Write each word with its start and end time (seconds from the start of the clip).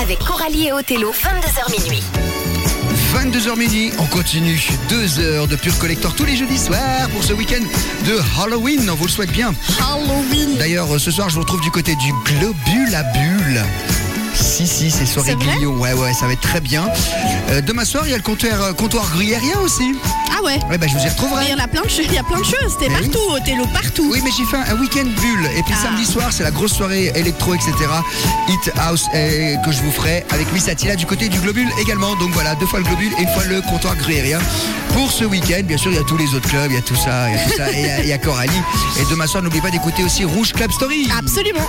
Avec 0.00 0.18
Coralie 0.20 0.68
et 0.68 0.72
Othello, 0.72 1.12
22h 1.12 1.84
minuit. 1.84 2.02
22h 3.14 3.58
midi, 3.58 3.90
on 3.98 4.06
continue. 4.06 4.58
Deux 4.88 5.18
heures 5.20 5.46
de 5.46 5.56
pur 5.56 5.76
collector 5.78 6.14
tous 6.14 6.24
les 6.24 6.36
jeudis 6.36 6.58
soirs 6.58 7.08
pour 7.12 7.22
ce 7.22 7.34
week-end 7.34 7.62
de 8.06 8.18
Halloween. 8.40 8.88
On 8.88 8.94
vous 8.94 9.04
le 9.04 9.10
souhaite 9.10 9.32
bien. 9.32 9.52
Halloween. 9.80 10.56
D'ailleurs, 10.58 10.98
ce 10.98 11.10
soir, 11.10 11.28
je 11.28 11.34
vous 11.34 11.40
retrouve 11.42 11.60
du 11.60 11.70
côté 11.70 11.94
du 11.96 12.12
Globule 12.24 12.94
à 12.94 13.02
Bulle. 13.02 13.62
Si, 14.34 14.66
si, 14.66 14.90
c'est 14.90 15.04
soirée 15.06 15.34
Guillaume. 15.34 15.78
Ouais, 15.80 15.92
ouais, 15.92 16.12
ça 16.14 16.26
va 16.26 16.32
être 16.32 16.40
très 16.40 16.60
bien. 16.60 16.88
Euh, 17.50 17.60
demain 17.60 17.84
soir, 17.84 18.04
il 18.06 18.10
y 18.10 18.14
a 18.14 18.16
le 18.16 18.22
comptoir, 18.22 18.62
euh, 18.62 18.72
comptoir 18.72 19.10
gruyérien 19.10 19.58
aussi. 19.62 19.94
Ah 20.30 20.42
ouais. 20.44 20.58
Ouais, 20.70 20.78
bah, 20.78 20.86
je 20.86 20.94
vous 20.94 21.00
y 21.00 21.04
Mais 21.04 21.08
Il 21.08 21.10
retrouverai. 21.10 21.48
y 21.50 21.54
en 21.54 21.58
a 21.58 21.68
plein 21.68 21.82
de 21.82 21.88
choses. 21.88 22.04
Il 22.06 22.12
y 22.14 22.18
a 22.18 22.22
plein 22.22 22.38
de 22.40 22.44
choses. 22.44 22.72
C'était 22.78 22.86
Eh 22.90 23.02
oui. 23.02 23.08
partout, 23.08 23.30
Othello, 23.30 23.66
partout. 23.72 24.08
Oui, 24.12 24.20
mais 24.22 24.30
j'ai 24.36 24.44
fait 24.44 24.56
un, 24.56 24.74
un 24.76 24.80
week-end 24.80 25.04
bulle. 25.20 25.46
Et 25.56 25.62
puis 25.62 25.74
Ah. 25.78 25.82
samedi 25.82 26.04
soir, 26.04 26.28
c'est 26.32 26.42
la 26.44 26.50
grosse 26.50 26.72
soirée 26.74 27.12
électro, 27.14 27.54
etc. 27.54 27.72
Hit 28.48 28.72
House 28.78 29.06
euh, 29.14 29.56
que 29.64 29.72
je 29.72 29.80
vous 29.82 29.90
ferai 29.92 30.24
avec 30.30 30.52
Miss 30.52 30.68
Attila 30.68 30.96
du 30.96 31.06
côté 31.06 31.28
du 31.28 31.38
Globule 31.40 31.68
également. 31.80 32.14
Donc 32.16 32.30
voilà, 32.32 32.54
deux 32.56 32.66
fois 32.66 32.78
le 32.80 32.84
Globule 32.84 33.12
et 33.18 33.22
une 33.22 33.28
fois 33.28 33.44
le 33.44 33.60
comptoir 33.62 33.96
gruyérien. 33.96 34.38
Pour 34.94 35.12
ce 35.12 35.24
week-end, 35.24 35.60
bien 35.64 35.76
sûr, 35.76 35.90
il 35.90 35.96
y 35.96 36.00
a 36.00 36.04
tous 36.04 36.16
les 36.16 36.34
autres 36.34 36.48
clubs, 36.48 36.70
il 36.70 36.74
y 36.74 36.78
a 36.78 36.82
tout 36.82 36.96
ça, 36.96 37.28
il 37.28 37.36
y 37.36 37.38
a 37.38 37.44
tout 37.44 37.56
ça. 37.56 37.70
Et 37.72 37.80
il 37.80 37.86
y 37.86 37.90
a- 37.90 38.00
il 38.00 38.08
y, 38.08 38.12
a 38.12 38.18
Coralie. 38.18 38.50
Et 39.00 39.04
demain 39.10 39.26
soir, 39.26 39.42
n'oubliez 39.42 39.62
pas 39.62 39.70
d'écouter 39.70 40.02
aussi 40.02 40.24
Rouge 40.24 40.52
Club 40.52 40.70
Story. 40.72 41.08
Absolument. 41.16 41.66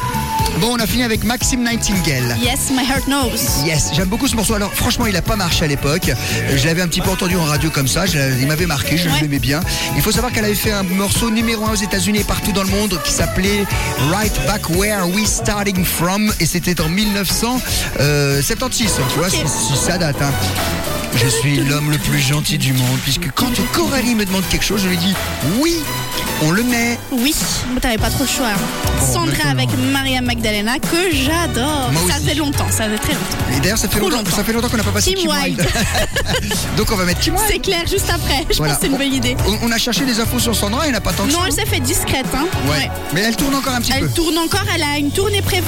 Bon, 0.59 0.69
on 0.73 0.79
a 0.79 0.87
fini 0.87 1.03
avec 1.03 1.23
Maxime 1.23 1.63
Nightingale. 1.63 2.37
Yes, 2.41 2.71
my 2.71 2.83
heart 2.85 3.05
knows. 3.05 3.37
Yes, 3.65 3.89
j'aime 3.93 4.07
beaucoup 4.09 4.27
ce 4.27 4.35
morceau. 4.35 4.55
Alors 4.55 4.73
franchement, 4.73 5.05
il 5.05 5.15
a 5.15 5.21
pas 5.21 5.35
marché 5.35 5.65
à 5.65 5.67
l'époque. 5.67 6.11
Je 6.55 6.65
l'avais 6.65 6.81
un 6.81 6.87
petit 6.87 7.01
peu 7.01 7.09
entendu 7.11 7.35
en 7.37 7.43
radio 7.43 7.69
comme 7.69 7.87
ça. 7.87 8.05
Je 8.05 8.17
m'avait 8.49 8.65
marqué, 8.65 8.97
je 8.97 9.07
Ouais. 9.09 9.21
l'aimais 9.21 9.39
bien. 9.39 9.61
Il 9.95 10.01
faut 10.01 10.11
savoir 10.11 10.31
qu'elle 10.33 10.45
avait 10.45 10.55
fait 10.55 10.71
un 10.71 10.83
morceau 10.83 11.29
numéro 11.29 11.65
un 11.65 11.71
aux 11.71 11.75
États-Unis 11.75 12.19
et 12.19 12.23
partout 12.23 12.51
dans 12.51 12.63
le 12.63 12.69
monde 12.69 12.99
qui 13.03 13.11
s'appelait 13.13 13.65
Right 14.11 14.33
Back 14.47 14.69
Where 14.71 15.07
We 15.07 15.25
Starting 15.27 15.85
From 15.85 16.31
et 16.39 16.45
c'était 16.45 16.79
en 16.81 16.89
1976. 16.89 18.99
Tu 19.13 19.19
vois, 19.19 19.29
si, 19.29 19.37
si 19.47 19.75
ça 19.77 19.97
date. 19.97 20.21
hein. 20.21 20.31
Je 21.15 21.27
suis 21.27 21.57
l'homme 21.57 21.91
le 21.91 21.97
plus 21.97 22.19
gentil 22.19 22.57
du 22.57 22.71
monde 22.73 22.97
puisque 23.03 23.29
quand 23.35 23.51
Coralie 23.73 24.15
me 24.15 24.25
demande 24.25 24.43
quelque 24.49 24.63
chose, 24.65 24.81
je 24.83 24.87
lui 24.89 24.97
dis 24.97 25.13
oui, 25.59 25.75
on 26.43 26.51
le 26.51 26.63
met. 26.63 26.97
Oui, 27.11 27.35
mais 27.73 27.79
t'avais 27.81 27.97
pas 27.97 28.09
trop 28.09 28.23
le 28.23 28.29
choix. 28.29 28.47
hein. 28.47 28.59
Bon, 28.99 29.13
Sandra 29.13 29.49
avec 29.49 29.69
Maria 29.91 30.21
Magdalena, 30.21 30.79
que 30.79 31.11
j'adore. 31.11 31.91
Ça 32.07 32.15
aussi. 32.17 32.25
fait 32.25 32.35
longtemps, 32.35 32.67
ça 32.69 32.85
fait 32.89 32.97
très 32.97 33.13
longtemps. 33.13 33.57
Et 33.57 33.59
d'ailleurs, 33.59 33.77
ça 33.77 33.87
fait 33.89 33.99
longtemps, 33.99 34.17
longtemps. 34.17 34.35
ça 34.35 34.43
fait 34.43 34.53
longtemps 34.53 34.69
qu'on 34.69 34.77
n'a 34.77 34.83
pas 34.83 34.91
passé 34.91 35.13
Kim 35.13 35.27
Kim 35.29 35.31
Wilde. 35.43 35.67
Donc 36.77 36.91
on 36.91 36.95
va 36.95 37.05
mettre 37.05 37.19
Kim 37.19 37.35
Wilde. 37.35 37.47
C'est 37.51 37.59
clair, 37.59 37.81
juste 37.87 38.09
après. 38.09 38.45
Je 38.49 38.57
Voilà. 38.57 38.73
pense 38.73 38.81
que 38.81 38.87
c'est 38.87 38.91
une 38.91 38.97
bonne 38.97 39.13
idée. 39.13 39.35
On, 39.45 39.67
on 39.67 39.71
a 39.71 39.77
cherché 39.77 40.05
des 40.05 40.19
infos 40.19 40.39
sur 40.39 40.55
Sandra, 40.55 40.85
il 40.87 40.93
n'a 40.93 41.01
pas 41.01 41.11
tant 41.13 41.25
que 41.25 41.31
Non, 41.33 41.39
elle 41.45 41.53
s'est 41.53 41.65
fait 41.65 41.79
discrète. 41.81 42.25
Hein. 42.35 42.45
Ouais. 42.69 42.89
Mais 43.13 43.21
elle 43.21 43.35
tourne 43.35 43.55
encore 43.55 43.73
un 43.73 43.81
petit 43.81 43.91
Elle 43.95 44.05
peu. 44.07 44.09
tourne 44.09 44.37
encore, 44.37 44.63
elle 44.73 44.83
a 44.83 44.97
une 44.97 45.11
tournée 45.11 45.41
prévue. 45.41 45.63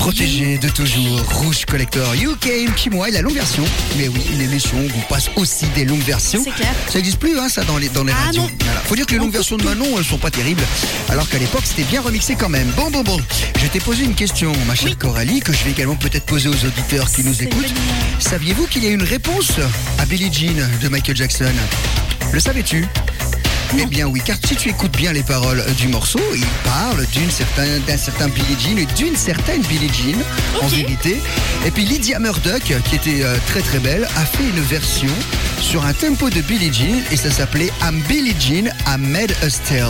Protégée 0.00 0.56
de 0.56 0.70
toujours, 0.70 1.20
Rouge 1.30 1.66
Collector 1.66 2.14
UK 2.14 2.74
Kimoa 2.74 3.10
et 3.10 3.12
la 3.12 3.20
longue 3.20 3.34
version. 3.34 3.62
Mais 3.98 4.08
oui, 4.08 4.22
l'émission 4.38 4.78
vous 4.78 5.02
passe 5.10 5.28
aussi 5.36 5.66
des 5.74 5.84
longues 5.84 6.00
versions. 6.02 6.40
C'est 6.42 6.52
clair. 6.54 6.72
Ça 6.88 6.94
n'existe 6.96 7.18
plus, 7.18 7.38
hein, 7.38 7.50
ça, 7.50 7.64
dans 7.64 7.76
les, 7.76 7.90
dans 7.90 8.02
les 8.02 8.12
Ah, 8.16 8.24
radios. 8.24 8.40
non. 8.40 8.48
Voilà. 8.64 8.80
Faut 8.80 8.96
dire 8.96 9.04
que 9.04 9.12
les 9.12 9.18
On 9.18 9.24
longues 9.24 9.32
versions 9.34 9.58
de. 9.58 9.62
Manon, 9.64 9.84
elles 9.98 10.04
sont 10.06 10.16
pas 10.16 10.30
terribles. 10.30 10.62
Alors 11.10 11.28
qu'à 11.28 11.36
l'époque, 11.36 11.64
c'était 11.66 11.82
bien 11.84 12.00
remixé 12.00 12.34
quand 12.34 12.48
même. 12.48 12.68
Bon, 12.76 12.90
bon, 12.90 13.02
bon. 13.02 13.20
Je 13.60 13.66
t'ai 13.66 13.78
posé 13.80 14.04
une 14.04 14.14
question, 14.14 14.52
ma 14.66 14.74
chère 14.74 14.86
Oui. 14.88 14.96
Coralie, 14.96 15.40
que 15.40 15.52
je 15.52 15.62
vais 15.64 15.70
également 15.72 15.96
peut-être 15.96 16.24
poser 16.24 16.48
aux 16.48 16.64
auditeurs 16.64 17.10
qui 17.12 17.22
nous 17.22 17.42
écoutent. 17.42 17.72
Saviez-vous 18.20 18.68
qu'il 18.68 18.82
y 18.84 18.86
a 18.86 18.90
une 18.90 19.02
réponse 19.04 19.52
à 19.98 20.06
Billie 20.06 20.32
Jean 20.32 20.66
de 20.82 20.88
Michael 20.88 21.16
Jackson? 21.16 21.52
Le 22.32 22.40
savais-tu? 22.40 22.86
Eh 23.78 23.86
bien 23.86 24.06
oui, 24.06 24.20
car 24.24 24.36
si 24.44 24.56
tu 24.56 24.70
écoutes 24.70 24.96
bien 24.96 25.12
les 25.12 25.22
paroles 25.22 25.62
du 25.78 25.88
morceau, 25.88 26.20
il 26.34 26.44
parle 26.64 27.06
d'une 27.12 27.30
certain, 27.30 27.78
d'un 27.86 27.96
certain 27.96 28.28
Billie 28.28 28.56
Jean 28.58 28.78
et 28.78 28.86
d'une 28.96 29.16
certaine 29.16 29.62
Billie 29.62 29.88
Jean, 29.88 30.18
en 30.62 30.66
vérité. 30.66 31.20
Et 31.64 31.70
puis 31.70 31.84
Lydia 31.84 32.18
Murdoch, 32.18 32.62
qui 32.62 32.94
était 32.94 33.22
euh, 33.22 33.36
très 33.46 33.60
très 33.60 33.78
belle, 33.78 34.08
a 34.16 34.24
fait 34.24 34.44
une 34.44 34.60
version 34.60 35.12
sur 35.60 35.84
un 35.84 35.92
tempo 35.92 36.30
de 36.30 36.40
Billie 36.42 36.72
Jean 36.72 37.00
et 37.12 37.16
ça 37.16 37.30
s'appelait 37.30 37.70
I'm 37.82 38.00
Billie 38.08 38.34
Jean, 38.40 38.66
I 38.86 38.98
made 38.98 39.32
a 39.42 39.50
tale. 39.68 39.86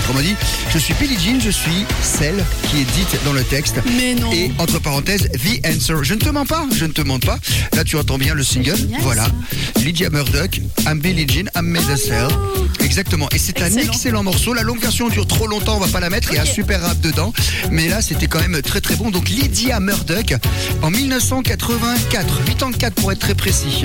Autrement 0.00 0.20
dit, 0.20 0.34
je 0.72 0.78
suis 0.78 0.94
Billie 0.94 1.18
Jean, 1.18 1.40
je 1.40 1.50
suis 1.50 1.84
celle 2.02 2.44
qui 2.68 2.78
est 2.82 2.84
dite 2.84 3.16
dans 3.24 3.32
le 3.32 3.42
texte. 3.42 3.76
Mais 3.96 4.14
non. 4.14 4.30
Et 4.32 4.52
entre 4.58 4.78
parenthèses, 4.80 5.28
The 5.32 5.66
Answer. 5.66 5.96
Je 6.02 6.14
ne 6.14 6.18
te 6.20 6.28
mens 6.28 6.46
pas, 6.46 6.66
je 6.74 6.84
ne 6.84 6.92
te 6.92 7.00
mens 7.00 7.18
pas. 7.18 7.38
Là, 7.74 7.84
tu 7.84 7.96
entends 7.96 8.18
bien 8.18 8.34
le 8.34 8.44
single. 8.44 8.76
génial, 8.76 9.00
voilà. 9.02 9.24
ça. 9.24 9.80
Lydia 9.80 10.10
Murdoch, 10.10 10.60
I'm 10.86 11.00
Billie 11.00 11.26
Jean, 11.28 11.48
I'm 11.56 11.66
made 11.66 11.88
a 11.90 11.96
tale. 11.96 12.28
Exactement. 12.80 13.28
Et 13.32 13.38
c'est 13.38 13.60
un 13.62 13.76
Excellent. 13.76 14.22
morceau. 14.22 14.54
La 14.54 14.62
longue 14.62 14.80
version 14.80 15.08
dure 15.08 15.26
trop 15.26 15.46
longtemps, 15.46 15.76
on 15.76 15.80
va 15.80 15.88
pas 15.88 16.00
la 16.00 16.10
mettre. 16.10 16.28
Il 16.32 16.36
y 16.36 16.38
a 16.38 16.42
un 16.42 16.46
super 16.46 16.80
rap 16.82 17.00
dedans. 17.00 17.32
Mais 17.70 17.88
là, 17.88 18.02
c'était 18.02 18.26
quand 18.26 18.40
même 18.40 18.60
très 18.62 18.80
très 18.80 18.94
bon. 18.96 19.10
Donc 19.10 19.28
Lydia 19.28 19.80
Murdoch, 19.80 20.34
en 20.82 20.90
1984, 20.90 22.44
84 22.44 22.94
pour 22.94 23.10
être 23.10 23.18
très 23.20 23.34
précis. 23.34 23.84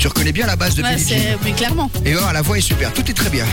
Tu 0.00 0.08
reconnais 0.08 0.32
bien 0.32 0.46
la 0.46 0.56
base 0.56 0.74
de 0.76 0.82
Ouais, 0.82 0.96
Billie 0.96 1.08
Jean. 1.30 1.38
mais 1.44 1.52
clairement. 1.52 1.90
Et 2.06 2.14
voilà, 2.14 2.32
la 2.32 2.40
voix 2.40 2.56
est 2.56 2.62
super. 2.62 2.90
Tout 2.94 3.08
est 3.10 3.14
très 3.14 3.28
bien. 3.28 3.44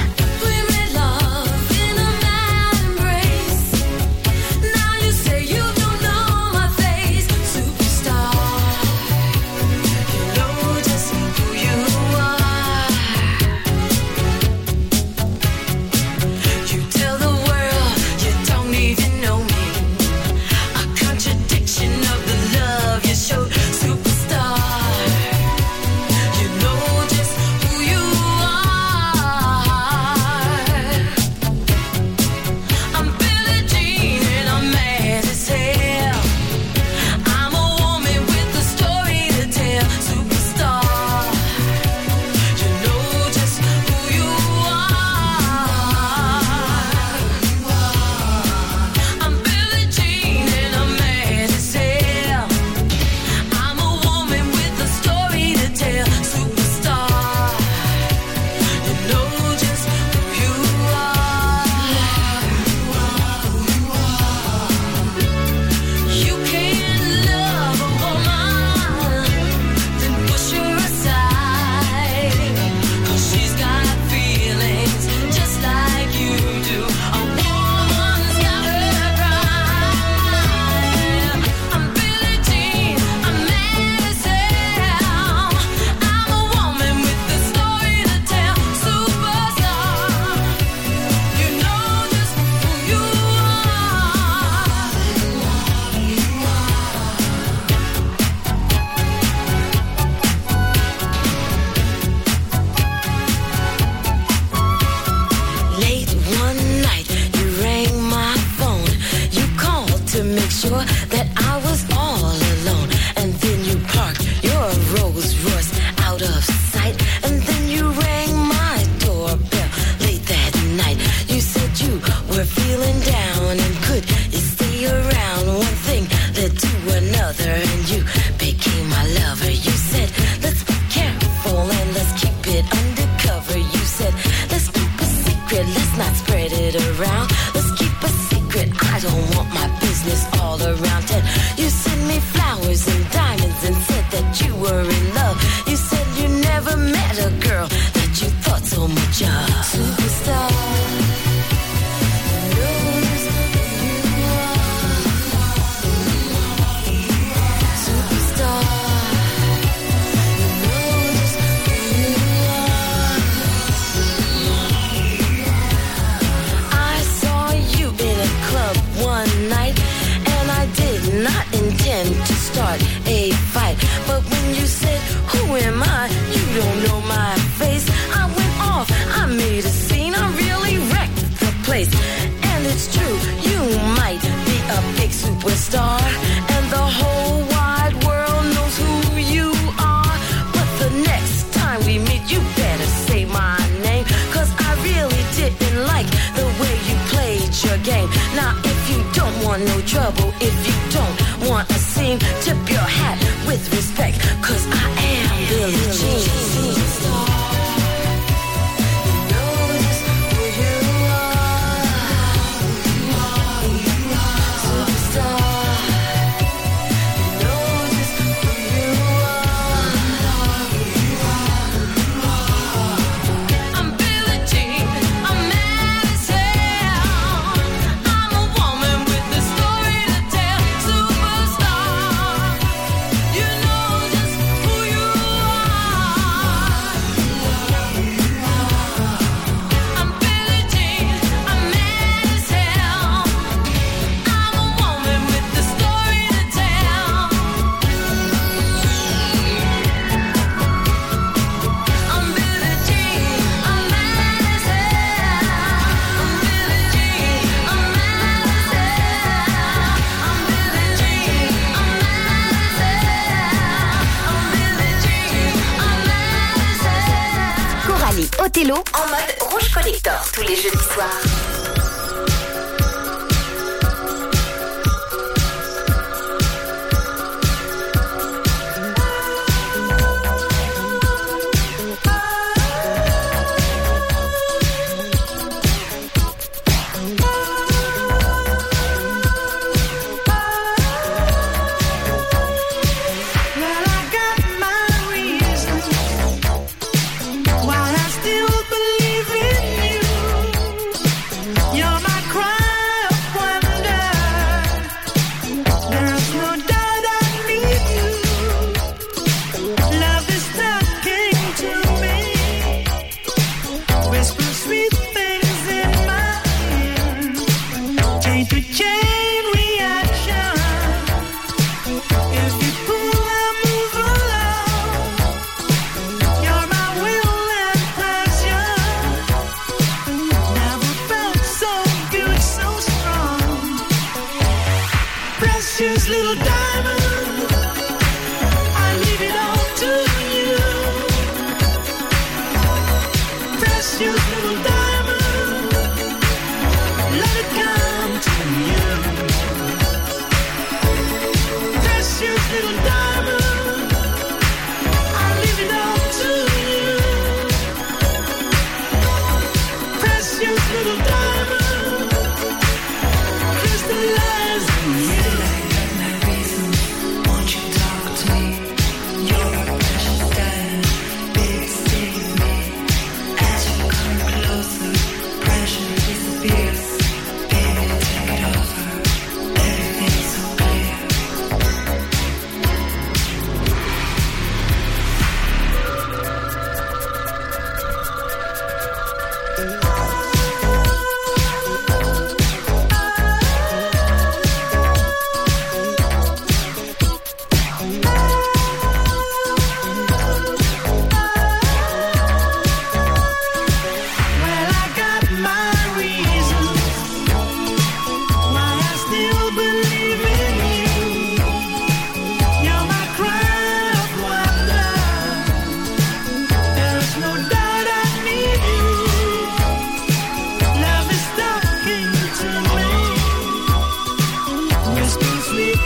If 200.47 200.67
you 200.67 200.75
don't 200.91 201.49
want 201.49 201.69
a 201.69 201.96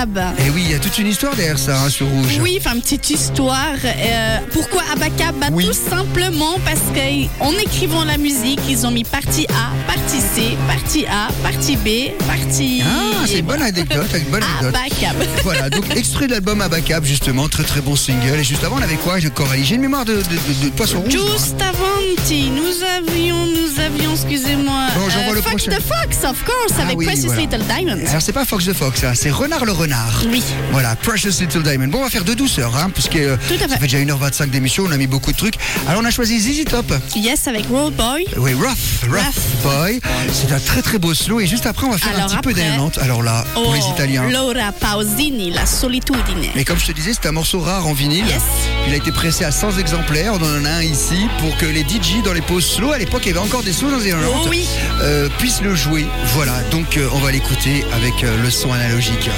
Abacab. 0.00 0.34
Et 0.38 0.44
Eh 0.46 0.50
oui, 0.50 0.62
il 0.64 0.70
y 0.70 0.74
a 0.74 0.78
toute 0.78 0.98
une 0.98 1.06
histoire 1.06 1.34
derrière 1.36 1.58
ça 1.58 1.82
hein, 1.82 1.88
sur 1.88 2.06
Rouge. 2.06 2.38
Oui, 2.40 2.58
enfin, 2.60 2.74
une 2.74 2.80
petite 2.82 3.10
histoire. 3.10 3.76
Euh, 3.84 4.38
pourquoi 4.52 4.82
Abacab 4.92 5.36
bah, 5.38 5.48
Oui. 5.52 5.66
Tout 5.66 5.72
simplement? 5.72 6.56
Parce 6.64 6.80
qu'en 6.94 7.50
écrivant 7.58 8.04
la 8.04 8.16
musique, 8.16 8.60
ils 8.68 8.86
ont 8.86 8.90
mis 8.90 9.04
partie 9.04 9.46
A, 9.50 9.92
partie 9.92 10.19
C, 10.34 10.56
partie 10.66 11.06
A, 11.06 11.28
partie 11.42 11.76
B, 11.76 12.10
partie. 12.26 12.82
Ah, 12.84 13.24
c'est 13.26 13.38
une 13.38 13.46
bonne 13.46 13.62
anecdote, 13.62 14.06
une 14.14 14.30
bonne 14.30 14.42
anecdote. 14.60 14.74
Abacab. 14.74 15.16
Voilà, 15.42 15.70
donc 15.70 15.84
extrait 15.96 16.26
de 16.26 16.32
l'album 16.32 16.60
Abacab, 16.60 17.04
justement, 17.04 17.48
très 17.48 17.64
très 17.64 17.80
bon 17.80 17.96
single. 17.96 18.38
Et 18.38 18.44
juste 18.44 18.62
avant, 18.62 18.76
on 18.78 18.82
avait 18.82 18.96
quoi, 18.96 19.18
Coralie 19.34 19.64
J'ai 19.64 19.74
une 19.76 19.80
mémoire 19.82 20.04
de, 20.04 20.14
de, 20.14 20.18
de- 20.18 20.64
de 20.64 20.70
poisson 20.70 21.00
rouge. 21.00 21.14
moi. 21.16 21.24
Just 21.32 21.54
Avanti, 21.60 22.50
nous 22.50 22.84
avions, 22.98 23.46
nous 23.46 23.80
avions, 23.80 24.12
excusez-moi. 24.12 24.86
Bon, 24.94 25.08
j'envoie 25.10 25.34
le 25.34 25.40
Fox 25.42 25.64
prochain. 25.64 25.78
the 25.78 25.82
Fox, 25.82 26.16
of 26.24 26.44
course, 26.44 26.78
Ah 26.78 26.82
avec 26.82 26.98
oui, 26.98 27.06
Precious 27.06 27.26
voilà. 27.26 27.40
Little 27.42 27.62
Diamonds. 27.64 28.06
Alors, 28.08 28.22
c'est 28.22 28.32
pas 28.32 28.44
Fox 28.44 28.66
the 28.66 28.72
Fox, 28.74 29.02
hein, 29.04 29.12
c'est 29.14 29.30
Renard 29.30 29.64
le 29.64 29.72
Renard. 29.72 30.22
Oui. 30.30 30.42
Voilà, 30.72 30.94
Precious 30.96 31.40
Little 31.40 31.62
Diamond. 31.62 31.88
Bon, 31.88 31.98
on 32.00 32.04
va 32.04 32.10
faire 32.10 32.24
de 32.24 32.34
douceur, 32.34 32.76
hein, 32.76 32.90
puisque 32.92 33.16
euh, 33.16 33.36
Tout 33.48 33.54
à 33.54 33.68
ça 33.68 33.76
fait. 33.78 33.88
fait 33.88 33.98
déjà 33.98 34.14
1h25 34.14 34.50
d'émission, 34.50 34.84
on 34.86 34.92
a 34.92 34.96
mis 34.96 35.06
beaucoup 35.06 35.32
de 35.32 35.36
trucs. 35.36 35.54
Alors, 35.88 36.02
on 36.02 36.04
a 36.04 36.10
choisi 36.10 36.38
ZZ 36.40 36.64
Top. 36.66 36.92
Yes, 37.16 37.48
avec 37.48 37.66
Roll 37.68 37.92
Boy. 37.92 38.26
Oui, 38.36 38.52
Rough, 38.54 39.02
Rough, 39.08 39.12
Rough. 39.12 39.62
Boy. 39.80 40.00
C'est 40.32 40.52
un 40.52 40.60
très 40.60 40.82
très 40.82 40.98
beau 40.98 41.14
slow. 41.14 41.40
Et 41.40 41.46
juste 41.46 41.66
après, 41.66 41.86
on 41.86 41.90
va 41.90 41.98
faire 41.98 42.18
un 42.24 42.26
petit 42.28 42.36
peu 42.42 42.52
d'élémente. 42.52 42.98
Alors 42.98 43.22
là, 43.22 43.44
pour 43.54 43.72
les 43.74 43.80
Oh, 43.82 43.92
Italiens. 43.94 44.28
Laura 44.30 44.72
Pausini, 44.72 45.50
La 45.50 45.66
Solitudine. 45.66 46.50
Mais 46.54 46.64
comme 46.64 46.78
je 46.78 46.86
te 46.86 46.92
disais, 46.92 47.12
c'est 47.14 47.26
un 47.28 47.32
morceau 47.32 47.60
rare 47.60 47.86
en 47.86 47.92
vinyle. 47.92 48.26
Yes. 48.26 48.42
Il 48.86 48.92
a 48.92 48.96
été 48.96 49.10
pressé 49.12 49.44
à 49.44 49.50
100 49.50 49.78
exemplaires. 49.78 50.32
On 50.34 50.42
en 50.44 50.64
a 50.64 50.70
un 50.70 50.82
ici 50.82 51.26
pour 51.40 51.56
que 51.56 51.66
les 51.66 51.82
DJ 51.82 52.22
dans 52.24 52.32
les 52.32 52.40
pauses 52.42 52.66
slow, 52.66 52.92
à 52.92 52.98
l'époque, 52.98 53.22
il 53.24 53.28
y 53.28 53.30
avait 53.36 53.46
encore 53.46 53.62
des 53.62 53.72
slows 53.72 53.90
dans 53.90 53.98
les 53.98 54.10
90, 54.10 54.30
Oh 54.44 54.46
oui. 54.50 54.66
euh, 55.00 55.28
puissent 55.38 55.62
le 55.62 55.74
jouer. 55.74 56.06
Voilà, 56.34 56.60
donc 56.70 56.96
euh, 56.96 57.08
on 57.12 57.18
va 57.18 57.30
l'écouter 57.32 57.84
avec 57.92 58.22
euh, 58.24 58.42
le 58.42 58.50
son 58.50 58.72
analogique. 58.72 59.28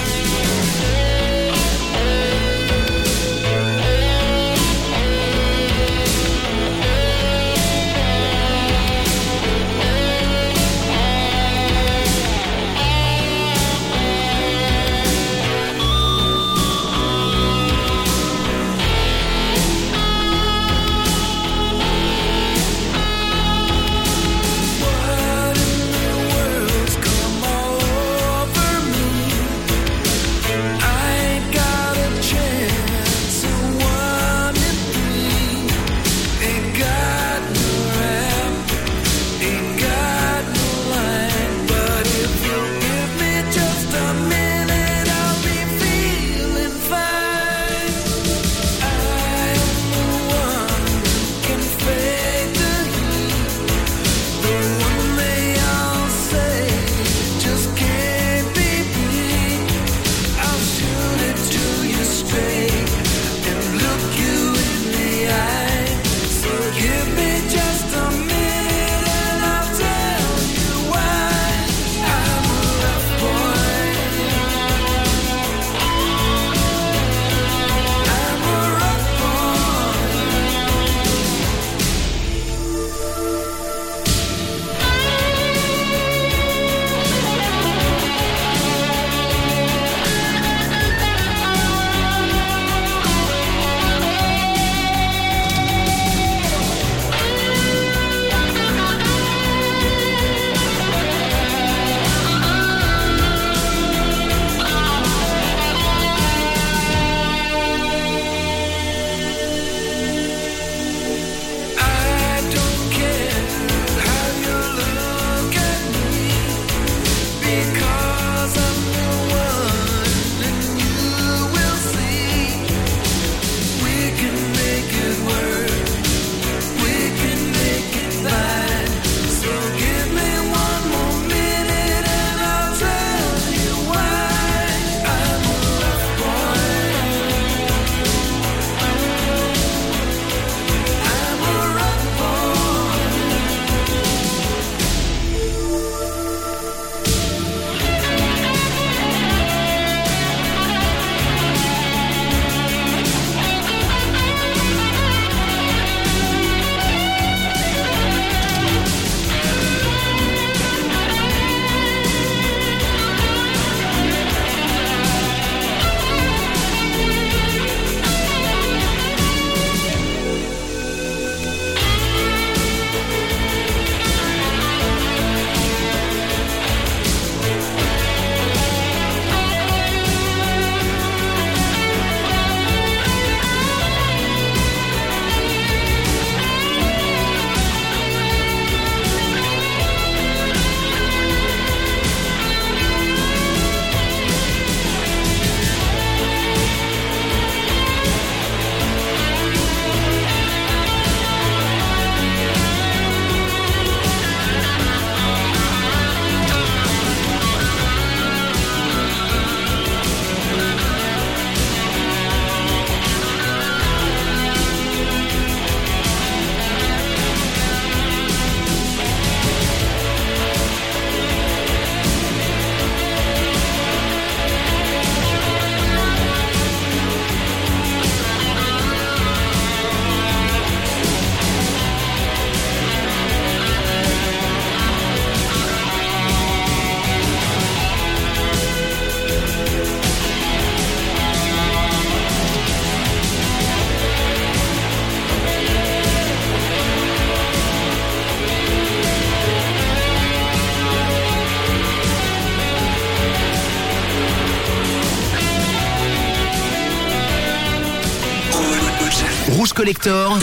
Collector, 259.82 260.38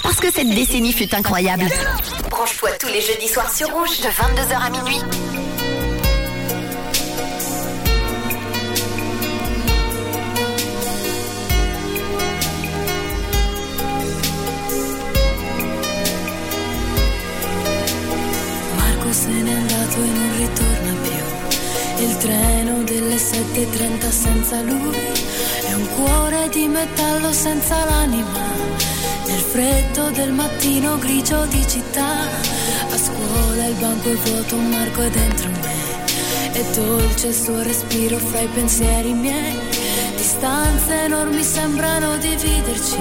Parce 0.00 0.20
que 0.20 0.30
cette 0.30 0.48
décennie 0.48 0.92
fut 0.92 1.12
incroyable. 1.12 1.64
Branche-toi 2.30 2.70
tous 2.78 2.86
les 2.86 3.00
jeudis 3.00 3.26
soirs 3.26 3.52
sur 3.52 3.68
Rouge 3.70 3.98
de 3.98 4.06
22h 4.06 4.64
à 4.64 4.70
minuit. 4.70 5.00
Marco 18.76 19.12
se 19.12 19.26
n'è 19.26 19.52
andato 19.52 19.96
e 19.96 20.10
non 20.14 20.30
ritorna 20.38 20.94
più. 21.02 22.04
Il 22.04 22.16
treno 22.18 22.82
delle 22.84 23.16
7.30 23.16 24.10
senza 24.12 24.62
lui 24.62 24.96
è 25.66 25.74
un 25.74 25.88
cuore 25.96 26.48
di 26.50 26.68
metallo 26.68 27.32
senza 27.32 27.84
l'anima. 27.84 28.55
Freddo 29.56 30.10
del 30.10 30.32
mattino 30.32 30.98
grigio 30.98 31.46
di 31.46 31.66
città, 31.66 32.28
a 32.90 32.98
scuola 32.98 33.64
il 33.64 33.74
banco 33.76 34.10
è 34.10 34.14
vuoto, 34.14 34.56
Marco 34.56 35.00
è 35.00 35.08
dentro 35.08 35.48
me. 35.48 36.52
È 36.52 36.62
dolce 36.74 37.28
il 37.28 37.34
suo 37.34 37.62
respiro 37.62 38.18
fra 38.18 38.40
i 38.40 38.48
pensieri 38.48 39.14
miei. 39.14 39.58
Distanze 40.14 41.04
enormi 41.04 41.42
sembrano 41.42 42.18
dividerci, 42.18 42.98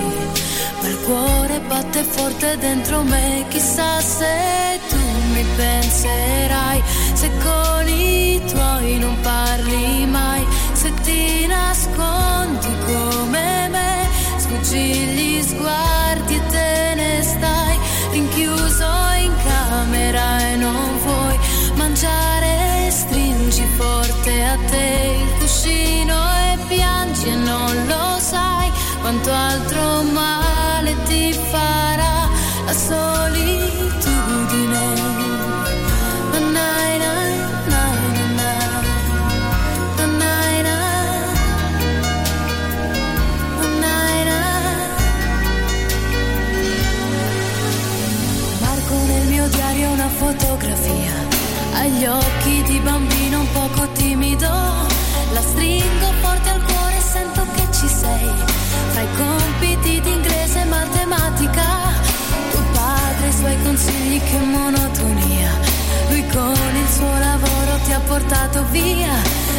ma 0.79 0.87
il 0.87 0.97
cuore 1.01 1.59
batte 1.59 2.03
forte 2.03 2.57
dentro 2.57 3.01
me. 3.01 3.43
Chissà 3.49 3.99
se 3.99 4.79
tu 4.87 4.95
mi 5.33 5.43
penserai, 5.57 6.81
se 7.15 7.31
con 7.43 7.89
i 7.89 8.41
tuoi 8.47 8.97
non 8.97 9.19
parli 9.19 10.05
mai, 10.05 10.47
se 10.71 10.93
ti 11.03 11.47
nascondi 11.47 12.67
come 12.85 13.67
me, 13.67 14.07
sfuggi 14.37 14.77
gli 14.77 15.43
sguardi 15.43 15.84
forte 24.75 24.81
a 24.81 24.81
te 24.81 25.17
il 25.21 25.31
cuscino 25.39 26.15
e 26.51 26.57
piangi 26.67 27.27
e 27.29 27.35
non 27.35 27.87
lo 27.87 28.19
sai 28.19 28.71
quanto 29.01 29.31
altro 29.31 30.03
male 30.03 30.95
ti 31.05 31.33
farà 31.33 32.29
la 32.65 32.73
solitudine. 32.73 34.03
Na, 36.53 36.69
na. 36.97 37.13
Marco 48.61 48.95
nel 49.05 49.27
mio 49.27 49.47
diario 49.47 49.91
una 49.91 50.09
fotografia 50.09 51.24
agli 51.85 52.05
occhi 52.05 52.63
di 52.63 52.79
bambino 52.79 53.41
un 53.41 53.51
poco 53.51 53.87
timido 53.93 54.49
la 55.33 55.41
stringo 55.41 56.13
forte 56.21 56.49
al 56.49 56.63
cuore 56.63 56.97
e 56.97 57.01
sento 57.01 57.45
che 57.53 57.67
ci 57.71 57.87
sei. 57.87 58.31
Fra 58.91 59.01
i 59.01 59.07
compiti 59.15 60.01
di 60.01 60.11
inglese 60.11 60.61
e 60.61 60.65
matematica 60.65 61.63
tuo 62.51 62.63
padre 62.71 63.27
i 63.27 63.33
suoi 63.33 63.61
consigli 63.61 64.19
che 64.19 64.37
monotonia. 64.39 65.51
Lui 66.09 66.25
con 66.27 66.75
il 66.75 66.89
suo 66.91 67.17
lavoro 67.19 67.77
ti 67.85 67.91
ha 67.91 67.99
portato 67.99 68.65
via. 68.71 69.13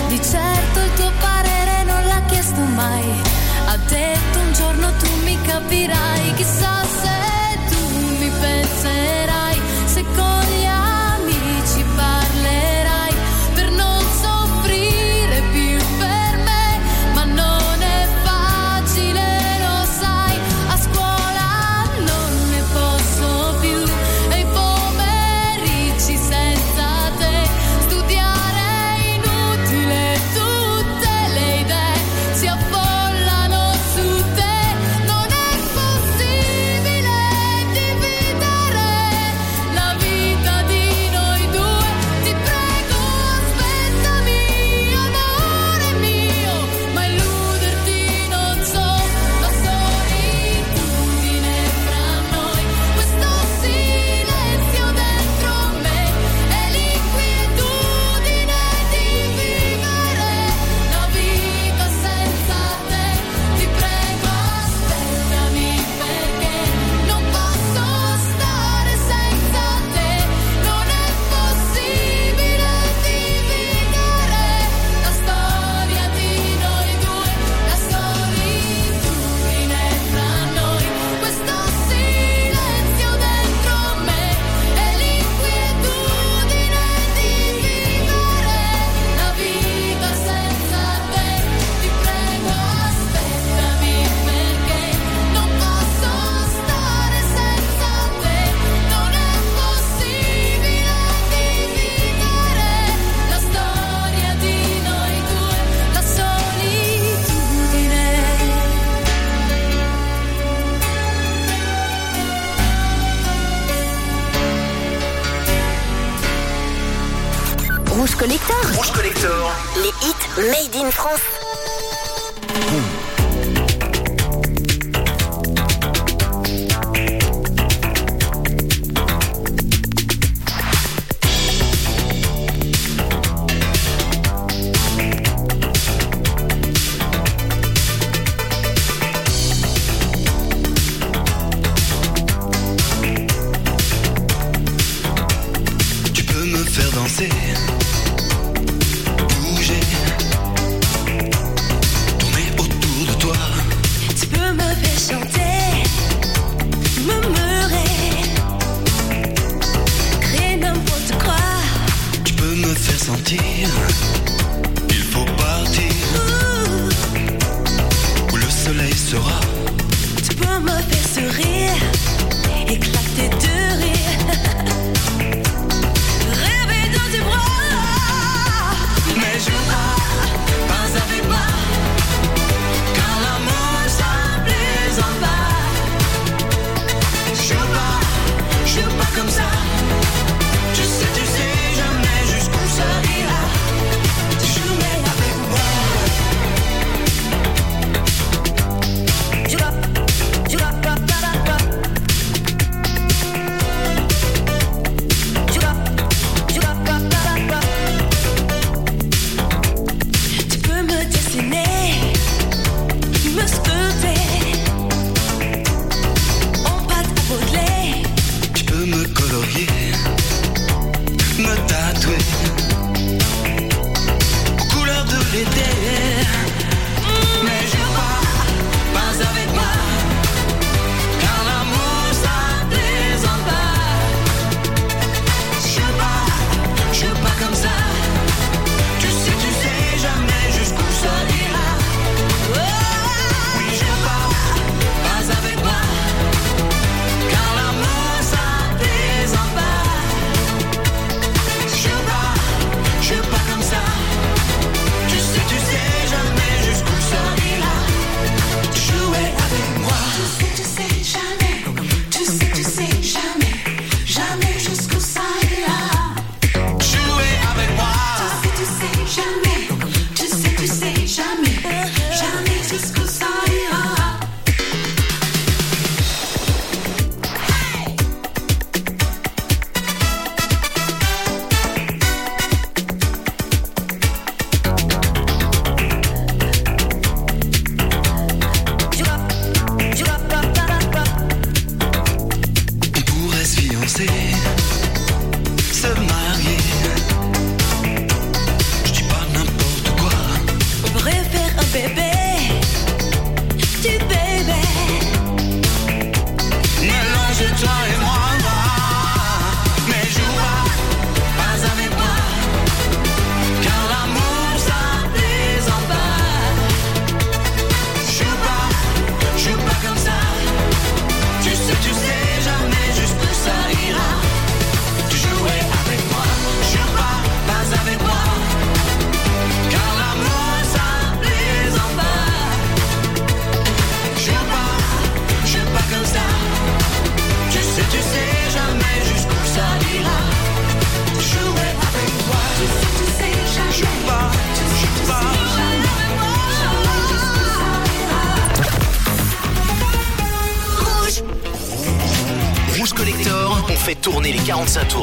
Di 0.08 0.20
certo 0.20 0.80
il 0.80 0.92
tuo 0.94 1.12
parere 1.20 1.84
non 1.84 2.06
l'ha 2.06 2.22
chiesto 2.26 2.60
mai. 2.60 3.04
Ha 3.66 3.76
detto 3.76 4.38
un 4.38 4.52
giorno 4.52 4.90
tu 4.98 5.08
mi 5.22 5.38
capirai. 5.42 6.34
Chissà 6.34 6.82
se 7.00 7.58
tu 7.68 8.16
mi 8.18 8.30
penserai. 8.40 9.60
Se 9.84 10.04
con 10.14 10.40
gli 10.50 10.65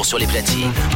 sur 0.04 0.18
les 0.18 0.26
platines. 0.26 0.93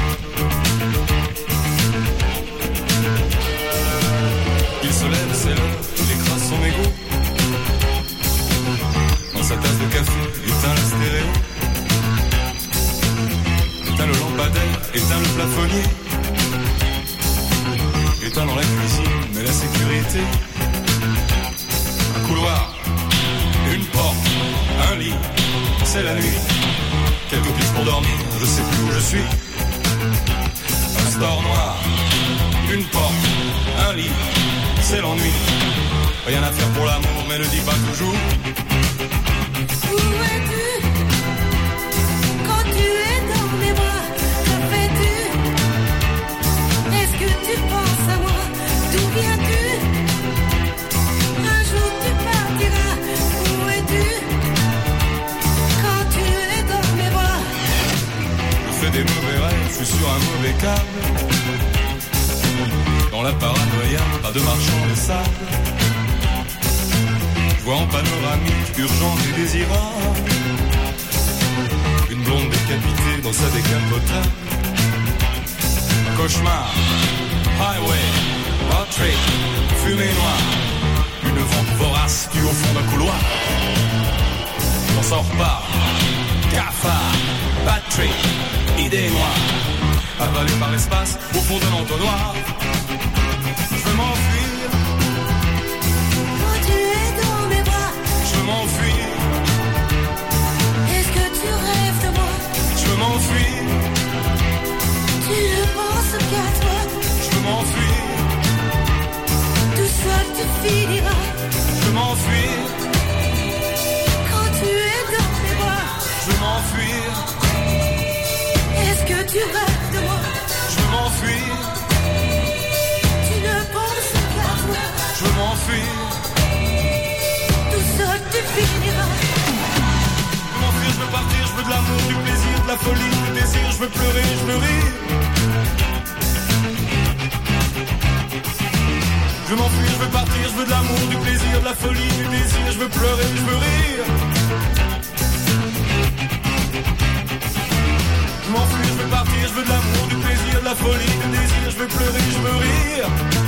mourir 152.43 153.48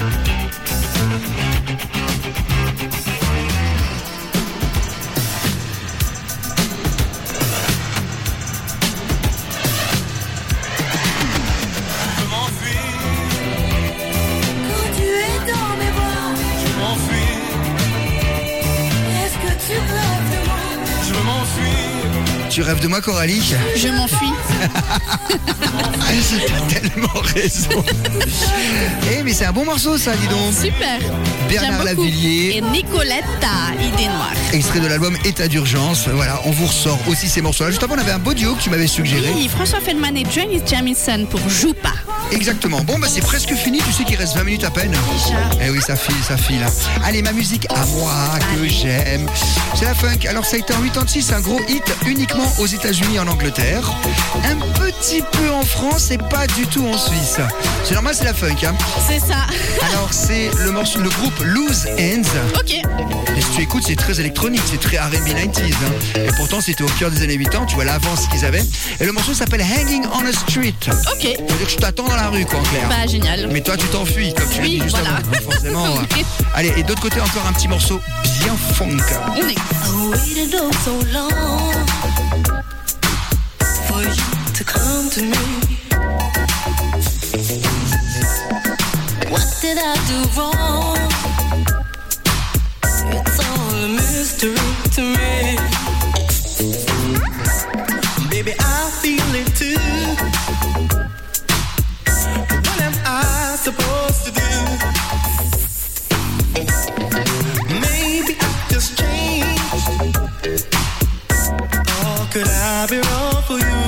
rêves 22.71 22.81
de 22.81 22.89
moi, 22.89 23.01
Coralie 23.01 23.53
Je 23.77 23.89
m'enfuis. 23.89 24.33
T'as 26.69 26.81
tellement 26.81 27.21
raison. 27.35 27.85
Eh, 29.11 29.23
mais 29.25 29.33
c'est 29.33 29.47
un 29.47 29.53
bon 29.53 29.65
morceau, 29.65 29.99
ça, 29.99 30.13
dis 30.15 30.29
donc. 30.29 30.55
Super. 30.55 31.01
Bernard. 31.49 31.85
Lavillier. 31.85 32.57
Et 32.57 32.61
Nicoletta, 32.61 33.75
idée 33.81 34.07
noire. 34.07 34.33
Extrait 34.53 34.81
de 34.81 34.87
l'album 34.87 35.17
État 35.25 35.49
d'urgence. 35.49 36.07
Voilà, 36.09 36.41
on 36.45 36.51
vous 36.51 36.67
ressort 36.67 36.99
aussi 37.09 37.29
ces 37.29 37.43
morceaux-là. 37.43 37.71
Juste 37.71 37.83
avant, 37.83 37.97
on 37.97 37.99
avait 37.99 38.13
un 38.13 38.19
beau 38.19 38.35
duo 38.35 38.55
que 38.55 38.63
tu 38.63 38.71
m'avais 38.71 38.87
suggéré. 38.87 39.33
Oui, 39.35 39.49
François 39.49 39.81
Feldman 39.81 40.17
et 40.17 40.25
Janis 40.31 40.63
Jamison 40.65 41.27
pour 41.27 41.41
Joue 41.49 41.75
pas. 41.75 41.95
Exactement. 42.33 42.81
Bon, 42.83 42.99
bah 42.99 43.09
c'est 43.11 43.21
presque 43.21 43.53
fini. 43.55 43.79
Tu 43.79 43.93
sais 43.93 44.05
qu'il 44.05 44.17
reste 44.17 44.37
20 44.37 44.45
minutes 44.45 44.65
à 44.65 44.71
peine. 44.71 44.91
Déjà. 44.91 45.39
Eh 45.63 45.71
oui, 45.71 45.81
ça 45.85 45.97
file, 45.97 46.15
ça 46.27 46.37
file. 46.37 46.65
Allez, 47.05 47.23
ma 47.23 47.33
musique 47.33 47.67
à 47.71 47.85
moi 47.87 48.13
que 48.55 48.69
j'aime. 48.69 49.27
C'est 49.75 49.85
la 49.85 49.95
funk. 49.95 50.27
Alors, 50.29 50.45
ça 50.45 50.57
a 50.57 50.59
été 50.61 50.73
en 50.75 50.81
86 50.83 51.33
un 51.33 51.41
gros 51.41 51.61
hit 51.69 51.83
uniquement 52.07 52.51
aux 52.59 52.67
États-Unis 52.67 53.17
et 53.17 53.19
en 53.19 53.27
Angleterre. 53.29 53.91
Un 54.45 54.57
petit 54.79 55.23
peu 55.33 55.51
en 55.51 55.63
France 55.65 56.11
et 56.11 56.19
pas 56.19 56.47
du 56.47 56.67
tout 56.67 56.87
en 56.87 56.97
Suisse. 56.99 57.39
C'est 57.85 57.95
normal, 57.95 58.15
c'est 58.17 58.25
la 58.25 58.35
funk. 58.35 58.57
Hein. 58.65 58.75
C'est 59.09 59.19
ça. 59.21 59.47
Alors, 59.91 60.13
c'est 60.13 60.51
le 60.65 60.71
morceau, 60.71 61.01
le 61.01 61.09
groupe 61.11 61.39
Loose 61.45 61.87
Ends. 61.99 62.59
Ok. 62.59 62.73
Et 63.37 63.41
si 63.41 63.51
tu 63.57 63.63
écoutes, 63.63 63.85
c'est 63.87 63.97
très 63.97 64.21
électronique, 64.21 64.63
c'est 64.71 64.81
très 64.81 64.99
R&B 64.99 65.15
90s. 65.15 65.73
hein. 65.73 66.21
Et 66.27 66.33
pourtant, 66.37 66.61
c'était 66.61 66.83
au 66.85 66.89
cœur 66.99 67.11
des 67.11 67.23
années 67.23 67.39
80, 67.39 67.67
tu 67.67 67.75
vois 67.75 67.85
l'avance 67.85 68.27
qu'ils 68.29 68.45
avaient. 68.45 68.65
Et 69.01 69.05
le 69.05 69.13
morceau 69.13 69.35
s'appelle 69.35 69.63
Hanging 69.63 70.05
on 70.13 70.25
a 70.27 70.33
Street. 70.33 70.75
Ok. 70.89 71.23
veut 71.25 71.57
dire 71.57 71.67
que 71.67 71.71
je 71.73 71.77
t'attends 71.77 72.10
dans 72.11 72.17
la 72.17 72.29
rue, 72.31 72.45
quoi, 72.45 72.59
en 72.59 72.63
clair. 72.65 72.89
Bah, 72.89 73.07
génial. 73.07 73.49
Mais 73.51 73.61
toi, 73.61 73.77
tu 73.77 73.87
t'enfuis, 73.89 74.33
comme 74.35 74.49
tu 74.49 74.59
l'as 74.59 74.63
Oui, 74.65 74.71
dit 74.77 74.81
juste 74.83 74.97
voilà. 74.97 75.17
avant. 75.17 75.29
hein, 75.33 75.41
Forcément. 75.51 75.85
ouais. 75.95 76.25
Allez, 76.55 76.73
et 76.77 76.83
d'autre 76.83 77.01
côté, 77.03 77.21
encore 77.21 77.47
un 77.49 77.53
petit 77.53 77.69
morceau 77.69 78.01
bien 78.43 78.57
funk. 78.75 78.97
On 79.37 79.49
est. 79.49 79.53
I 79.53 79.57
waited 80.11 80.75
so 80.85 80.93
long 81.13 81.73
for 83.87 84.03
you 84.03 84.25
to 84.55 84.65
come 84.65 85.09
to 85.11 85.23
me. 85.23 85.37
What 89.31 89.47
did 89.61 89.79
I 89.79 89.95
do 90.09 90.41
wrong? 90.41 90.99
It's 93.13 93.39
all 93.39 93.75
a 93.85 93.89
mystery 93.89 94.55
to 94.95 95.03
me. 95.03 95.57
Baby, 98.31 98.53
I 98.59 98.91
feel 99.03 99.35
it 99.35 99.55
too. 99.57 99.70
Supposed 103.73 104.25
to 104.27 104.33
do? 104.33 104.51
Maybe 107.81 108.37
I 108.41 108.67
just 108.71 108.99
changed. 108.99 109.97
All 112.05 112.27
I'll 112.49 112.89
be 112.89 112.99
wrong 112.99 113.43
for. 113.43 113.59
You 113.59 113.81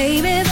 Baby, 0.00 0.49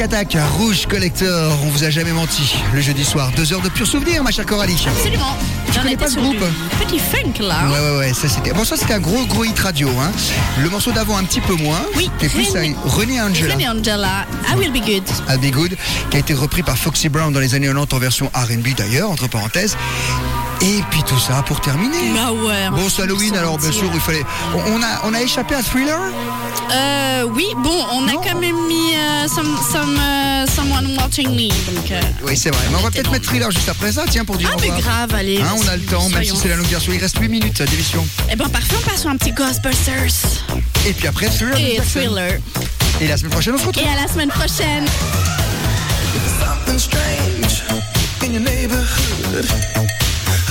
Attack, 0.00 0.36
Rouge 0.56 0.86
Collector, 0.86 1.52
on 1.62 1.68
vous 1.68 1.84
a 1.84 1.90
jamais 1.90 2.12
menti. 2.12 2.54
Le 2.72 2.80
jeudi 2.80 3.04
soir, 3.04 3.30
deux 3.36 3.52
heures 3.52 3.60
de 3.60 3.68
pur 3.68 3.86
souvenir, 3.86 4.22
ma 4.22 4.30
chère 4.30 4.46
Coralie. 4.46 4.82
Absolument. 4.88 5.36
J'en 5.74 5.82
connais 5.82 5.96
pas 5.96 6.06
ce 6.06 6.12
sur 6.12 6.22
groupe 6.22 6.38
Petit 6.80 6.98
funk 6.98 7.42
là. 7.44 7.66
Ouais, 7.70 7.78
ouais, 7.78 7.98
ouais, 7.98 8.14
ça 8.14 8.28
c'était. 8.28 8.52
Bon, 8.52 8.64
ça 8.64 8.76
c'était 8.76 8.94
un 8.94 8.98
gros, 9.00 9.26
gros 9.26 9.44
hit 9.44 9.58
radio. 9.58 9.88
Hein. 10.00 10.10
Le 10.62 10.70
morceau 10.70 10.92
d'avant, 10.92 11.16
un 11.18 11.24
petit 11.24 11.40
peu 11.42 11.54
moins. 11.54 11.82
Oui, 11.96 12.10
Et 12.22 12.28
plus 12.28 12.48
René- 12.50 12.74
René 12.84 13.20
Angela. 13.20 13.52
René 13.54 13.68
Angela, 13.68 14.26
I 14.50 14.56
will 14.56 14.72
be 14.72 14.84
good. 14.84 15.02
I'll 15.28 15.38
Be 15.38 15.52
Good, 15.52 15.76
qui 16.10 16.16
a 16.16 16.20
été 16.20 16.32
repris 16.34 16.62
par 16.62 16.78
Foxy 16.78 17.08
Brown 17.08 17.32
dans 17.32 17.40
les 17.40 17.54
années 17.54 17.66
90 17.68 17.94
en 17.94 17.98
version 17.98 18.30
R&B 18.34 18.74
d'ailleurs, 18.76 19.10
entre 19.10 19.28
parenthèses. 19.28 19.76
Et 20.62 20.82
puis 20.90 21.02
tout 21.04 21.18
ça 21.18 21.42
pour 21.46 21.60
terminer. 21.60 22.12
Bah 22.14 22.32
ouais. 22.32 22.68
Bon, 22.70 22.88
c'est 22.90 23.02
Halloween, 23.02 23.34
alors 23.36 23.56
bien 23.58 23.72
sûr, 23.72 23.90
il 23.94 24.00
fallait. 24.00 24.24
On, 24.54 24.58
on 24.74 24.82
a, 24.82 25.00
on 25.04 25.14
a 25.14 25.22
échappé 25.22 25.54
à 25.54 25.62
Thriller 25.62 25.98
Euh, 26.72 27.24
oui, 27.34 27.46
bon, 27.56 27.82
on 27.92 28.06
a 28.08 28.12
Non. 28.12 28.20
quand 28.20 28.38
même 28.38 28.56
mis 28.68 28.94
euh, 28.94 29.26
some, 29.28 29.56
some, 29.72 29.98
euh, 29.98 30.46
Someone 30.54 30.96
Watching 30.98 31.30
Me. 31.30 31.48
Donc, 31.74 31.90
euh, 31.90 32.00
Oui, 32.24 32.36
c'est 32.36 32.50
vrai. 32.50 32.62
Mais 32.70 32.76
on 32.78 32.82
va 32.82 32.90
peut-être 32.90 33.10
mettre 33.10 33.24
Thriller 33.26 33.50
juste 33.50 33.68
après 33.70 33.90
ça, 33.92 34.04
tiens, 34.10 34.24
pour 34.26 34.36
dire 34.36 34.50
Ah, 34.52 34.56
mais 34.60 34.68
grave, 34.80 35.14
allez. 35.14 35.40
Hein, 35.40 35.54
on 35.56 35.66
a 35.66 35.76
le 35.76 35.82
temps, 35.82 36.08
même 36.10 36.24
si 36.24 36.36
c'est 36.36 36.48
la 36.48 36.56
longue 36.56 36.66
version. 36.66 36.92
Il 36.92 37.00
reste 37.00 37.18
8 37.18 37.28
minutes 37.28 37.62
d'émission. 37.62 38.06
Eh 38.30 38.36
ben, 38.36 38.48
parfait, 38.50 38.74
on 38.78 38.90
passe 38.90 39.00
sur 39.00 39.10
un 39.10 39.16
petit 39.16 39.32
Ghostbusters. 39.32 40.44
Et 40.86 40.92
puis 40.92 41.06
après, 41.08 41.30
Thriller. 41.30 41.58
Et. 41.58 41.80
Thriller. 41.80 42.38
Et 43.00 43.08
la 43.08 43.16
semaine 43.16 43.30
prochaine, 43.32 43.54
on 43.54 43.58
se 43.58 43.66
retrouve. 43.66 43.82
Et 43.82 43.88
à 43.88 44.02
la 44.02 44.08
semaine 44.12 44.28
prochaine. 44.28 44.84
Something 46.38 46.78
strange 46.78 47.62
in 48.22 48.32
your 48.34 48.42
neighborhood. 48.42 49.46